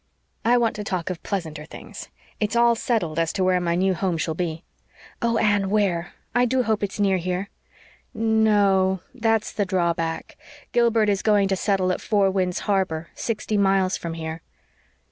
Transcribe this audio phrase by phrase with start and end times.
[0.43, 2.09] I want to talk of pleasanter things.
[2.39, 4.63] It's all settled as to where my new home shall be."
[5.21, 6.13] "Oh, Anne, where?
[6.33, 7.49] I do hope it's near here."
[8.11, 10.37] "No o o, that's the drawback.
[10.71, 14.41] Gilbert is going to settle at Four Winds Harbor sixty miles from here."